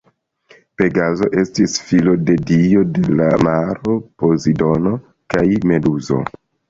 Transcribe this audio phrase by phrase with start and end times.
[0.81, 4.95] Pegazo estis filo de dio de la maro Pozidono
[5.35, 6.19] kaj Meduzo.